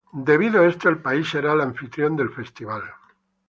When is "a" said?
0.63-0.67